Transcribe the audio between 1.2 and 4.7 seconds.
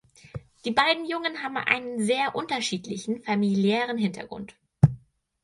haben einen sehr unterschiedlichen familiären Hintergrund.